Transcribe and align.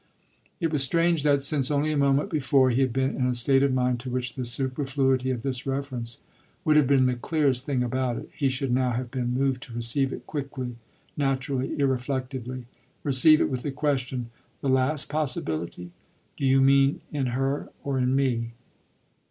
It 0.59 0.71
was 0.71 0.81
strange 0.81 1.21
that, 1.21 1.43
since 1.43 1.69
only 1.69 1.91
a 1.91 1.95
moment 1.95 2.31
before 2.31 2.71
he 2.71 2.81
had 2.81 2.91
been 2.91 3.15
in 3.15 3.27
a 3.27 3.35
state 3.35 3.61
of 3.61 3.71
mind 3.71 3.99
to 3.99 4.09
which 4.09 4.33
the 4.33 4.45
superfluity 4.45 5.29
of 5.29 5.43
this 5.43 5.67
reference 5.67 6.23
would 6.65 6.75
have 6.75 6.87
been 6.87 7.05
the 7.05 7.13
clearest 7.13 7.67
thing 7.67 7.83
about 7.83 8.17
it, 8.17 8.27
he 8.35 8.49
should 8.49 8.71
now 8.71 8.93
have 8.93 9.11
been 9.11 9.35
moved 9.35 9.61
to 9.61 9.73
receive 9.73 10.11
it 10.11 10.25
quickly, 10.25 10.75
naturally, 11.15 11.75
irreflectively, 11.77 12.65
receive 13.03 13.41
it 13.41 13.49
with 13.51 13.61
the 13.61 13.69
question: 13.69 14.31
"The 14.61 14.69
last 14.69 15.07
possibility? 15.07 15.91
Do 16.35 16.47
you 16.47 16.61
mean 16.61 17.01
in 17.11 17.27
her 17.37 17.69
or 17.83 17.99
in 17.99 18.15
me?" 18.15 18.53